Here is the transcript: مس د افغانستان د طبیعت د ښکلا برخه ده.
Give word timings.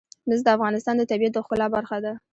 مس 0.27 0.39
د 0.45 0.47
افغانستان 0.57 0.95
د 0.97 1.03
طبیعت 1.11 1.33
د 1.33 1.37
ښکلا 1.45 1.67
برخه 1.75 1.97
ده. 2.05 2.13